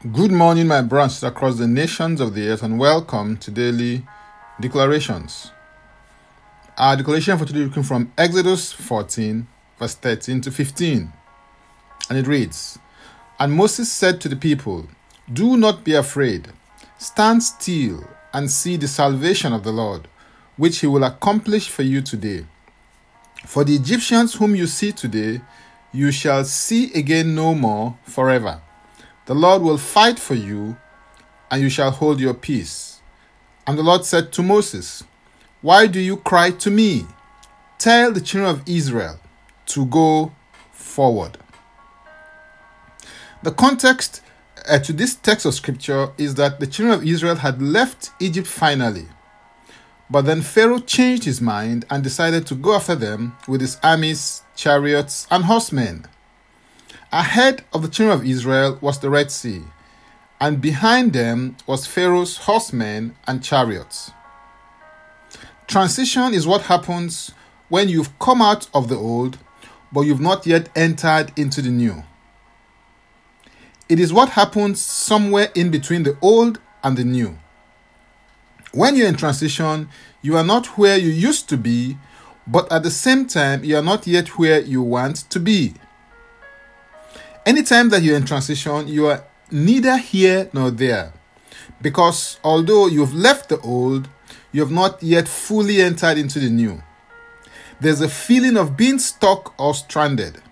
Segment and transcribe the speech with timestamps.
[0.00, 4.02] Good morning, my brothers across the nations of the earth, and welcome to daily
[4.58, 5.50] declarations.
[6.78, 9.46] Our declaration for today comes from Exodus 14,
[9.78, 11.12] verse 13 to 15,
[12.08, 12.78] and it reads
[13.38, 14.88] And Moses said to the people,
[15.30, 16.48] Do not be afraid,
[16.96, 20.08] stand still and see the salvation of the Lord,
[20.56, 22.46] which he will accomplish for you today.
[23.44, 25.42] For the Egyptians whom you see today,
[25.92, 28.62] you shall see again no more forever.
[29.30, 30.76] The Lord will fight for you,
[31.52, 33.00] and you shall hold your peace.
[33.64, 35.04] And the Lord said to Moses,
[35.62, 37.06] Why do you cry to me?
[37.78, 39.20] Tell the children of Israel
[39.66, 40.32] to go
[40.72, 41.38] forward.
[43.44, 44.20] The context
[44.68, 48.48] uh, to this text of scripture is that the children of Israel had left Egypt
[48.48, 49.06] finally.
[50.10, 54.42] But then Pharaoh changed his mind and decided to go after them with his armies,
[54.56, 56.06] chariots, and horsemen.
[57.12, 59.64] Ahead of the children of Israel was the Red Sea,
[60.40, 64.12] and behind them was Pharaoh's horsemen and chariots.
[65.66, 67.32] Transition is what happens
[67.68, 69.38] when you've come out of the old,
[69.92, 72.04] but you've not yet entered into the new.
[73.88, 77.36] It is what happens somewhere in between the old and the new.
[78.70, 79.88] When you're in transition,
[80.22, 81.98] you are not where you used to be,
[82.46, 85.74] but at the same time, you are not yet where you want to be.
[87.46, 91.12] Anytime that you're in transition, you are neither here nor there.
[91.80, 94.08] Because although you've left the old,
[94.52, 96.82] you have not yet fully entered into the new.
[97.80, 100.42] There's a feeling of being stuck or stranded.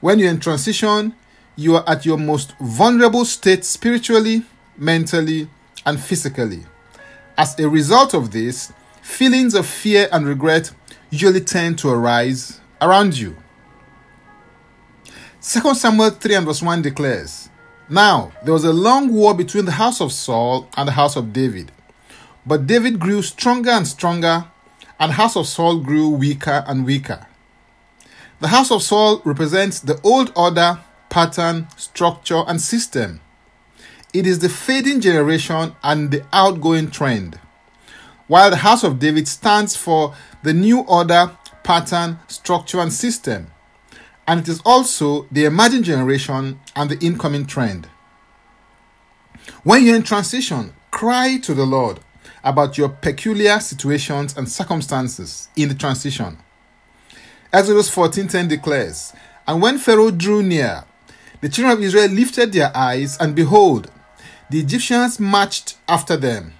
[0.00, 1.14] When you're in transition,
[1.54, 4.42] you are at your most vulnerable state spiritually,
[4.76, 5.48] mentally,
[5.86, 6.64] and physically.
[7.38, 10.72] As a result of this, feelings of fear and regret
[11.10, 13.36] usually tend to arise around you.
[15.42, 17.48] 2 Samuel 3 and verse 1 declares
[17.88, 21.32] Now there was a long war between the house of Saul and the house of
[21.32, 21.72] David.
[22.44, 24.44] But David grew stronger and stronger,
[24.98, 27.26] and the house of Saul grew weaker and weaker.
[28.40, 33.20] The house of Saul represents the old order, pattern, structure, and system.
[34.12, 37.40] It is the fading generation and the outgoing trend,
[38.26, 43.50] while the house of David stands for the new order, pattern, structure, and system
[44.30, 47.88] and it is also the emerging generation and the incoming trend.
[49.64, 51.98] When you're in transition, cry to the Lord
[52.44, 56.38] about your peculiar situations and circumstances in the transition.
[57.52, 59.12] Exodus 14:10 declares,
[59.48, 60.84] "And when Pharaoh drew near,
[61.40, 63.90] the children of Israel lifted their eyes, and behold,
[64.48, 66.52] the Egyptians marched after them.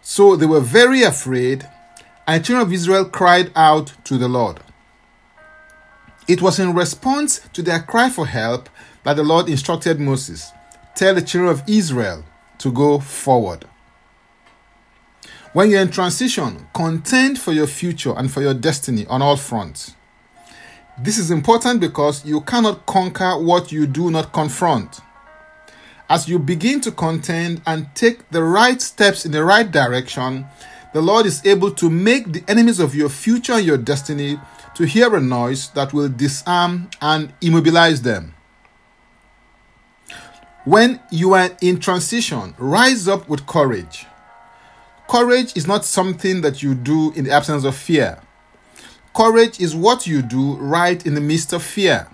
[0.00, 1.68] So they were very afraid,
[2.26, 4.63] and the children of Israel cried out to the Lord."
[6.26, 8.68] It was in response to their cry for help
[9.04, 10.52] that the Lord instructed Moses
[10.94, 12.24] Tell the children of Israel
[12.58, 13.64] to go forward.
[15.52, 19.96] When you're in transition, contend for your future and for your destiny on all fronts.
[20.96, 25.00] This is important because you cannot conquer what you do not confront.
[26.08, 30.46] As you begin to contend and take the right steps in the right direction,
[30.94, 34.38] the Lord is able to make the enemies of your future and your destiny
[34.76, 38.32] to hear a noise that will disarm and immobilize them.
[40.64, 44.06] When you are in transition, rise up with courage.
[45.08, 48.20] Courage is not something that you do in the absence of fear.
[49.16, 52.06] Courage is what you do right in the midst of fear.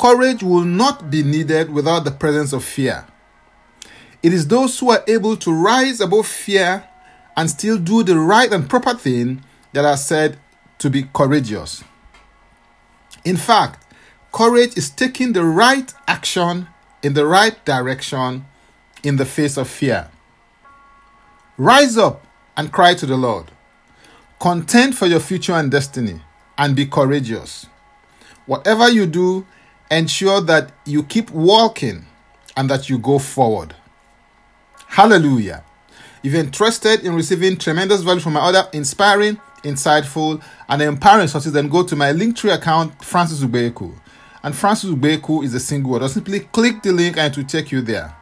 [0.00, 3.06] Courage will not be needed without the presence of fear.
[4.22, 6.88] It is those who are able to rise above fear
[7.36, 10.38] and still do the right and proper thing that are said
[10.78, 11.82] to be courageous.
[13.24, 13.84] In fact,
[14.32, 16.68] courage is taking the right action
[17.02, 18.44] in the right direction
[19.02, 20.08] in the face of fear.
[21.56, 22.24] Rise up
[22.56, 23.50] and cry to the Lord.
[24.40, 26.20] Contend for your future and destiny
[26.58, 27.66] and be courageous.
[28.46, 29.46] Whatever you do,
[29.90, 32.06] ensure that you keep walking
[32.56, 33.74] and that you go forward.
[34.88, 35.64] Hallelujah.
[36.22, 41.52] If you're interested in receiving tremendous value from my other inspiring insightful, and empowering sources,
[41.52, 43.94] then go to my Linktree account, Francis Ubeku.
[44.42, 46.02] And Francis Ubeku is a single word.
[46.02, 48.14] Or simply click the link and it will take you there.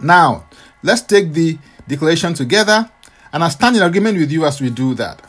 [0.00, 0.46] Now,
[0.82, 1.58] let's take the
[1.88, 2.88] declaration together,
[3.32, 5.20] and I stand in agreement with you as we do that.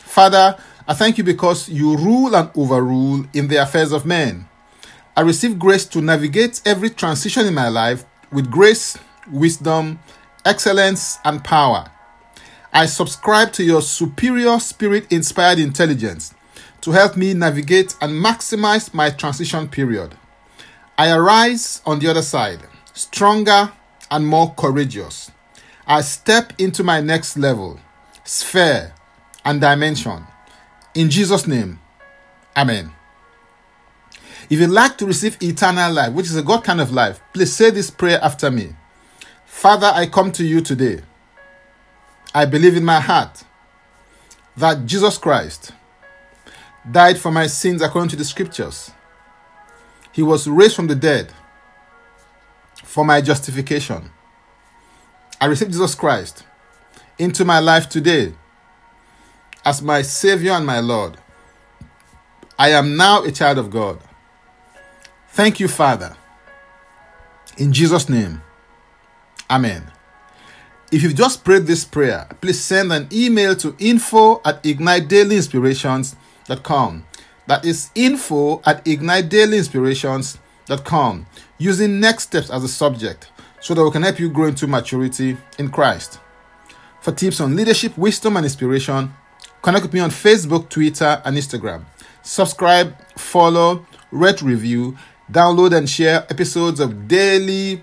[0.00, 0.56] Father,
[0.88, 4.48] I thank you because you rule and overrule in the affairs of men.
[5.16, 8.98] I receive grace to navigate every transition in my life with grace,
[9.30, 10.00] wisdom,
[10.46, 11.90] excellence, and power.
[12.72, 16.34] I subscribe to your superior spirit inspired intelligence
[16.82, 20.14] to help me navigate and maximize my transition period.
[20.96, 22.60] I arise on the other side,
[22.94, 23.72] stronger
[24.10, 25.30] and more courageous.
[25.86, 27.80] I step into my next level,
[28.24, 28.94] sphere,
[29.44, 30.26] and dimension.
[30.94, 31.80] In Jesus' name,
[32.56, 32.90] Amen.
[34.48, 37.52] If you'd like to receive eternal life, which is a God kind of life, please
[37.52, 38.74] say this prayer after me.
[39.56, 41.00] Father, I come to you today.
[42.34, 43.42] I believe in my heart
[44.54, 45.72] that Jesus Christ
[46.92, 48.90] died for my sins according to the scriptures.
[50.12, 51.32] He was raised from the dead
[52.84, 54.10] for my justification.
[55.40, 56.44] I receive Jesus Christ
[57.18, 58.34] into my life today
[59.64, 61.16] as my Savior and my Lord.
[62.58, 64.00] I am now a child of God.
[65.30, 66.14] Thank you, Father.
[67.56, 68.42] In Jesus' name,
[69.50, 69.90] Amen.
[70.92, 77.04] If you've just prayed this prayer, please send an email to info at ignitedailyinspirations.com.
[77.46, 81.26] That is info at ignitedailyinspirations.com
[81.58, 85.38] using next steps as a subject so that we can help you grow into maturity
[85.58, 86.20] in Christ.
[87.00, 89.12] For tips on leadership, wisdom, and inspiration,
[89.62, 91.84] connect with me on Facebook, Twitter, and Instagram.
[92.22, 94.98] Subscribe, follow, rate, review,
[95.30, 97.82] download, and share episodes of Daily